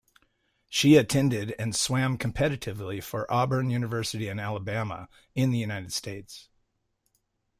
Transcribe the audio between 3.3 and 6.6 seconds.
Auburn University in Alabama, in the United States.